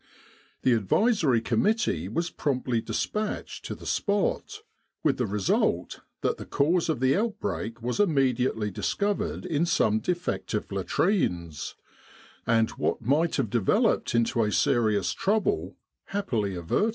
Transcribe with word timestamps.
The 0.63 0.73
Advisory 0.73 1.41
Com 1.41 1.61
mittee 1.61 2.11
was 2.11 2.31
promptly 2.31 2.81
despatched 2.81 3.63
to 3.65 3.75
the 3.75 3.85
spot, 3.85 4.63
with 5.03 5.17
the 5.19 5.27
result 5.27 5.99
that 6.21 6.37
the 6.37 6.45
cause 6.47 6.89
of 6.89 6.99
the 6.99 7.15
outbreak 7.15 7.83
was 7.83 7.99
immediately 7.99 8.71
discovered 8.71 9.45
in 9.45 9.63
some 9.67 9.99
defective 9.99 10.71
latrines, 10.71 11.75
and 12.47 12.71
what 12.71 13.03
might 13.03 13.35
have 13.35 13.51
developed 13.51 14.15
into 14.15 14.41
a 14.43 14.51
serious 14.51 15.13
trouble 15.13 15.75
happily 16.07 16.55
averted. 16.55 16.89